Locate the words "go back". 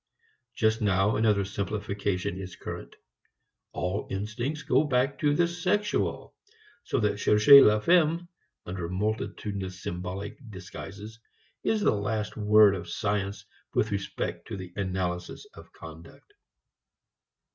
4.63-5.19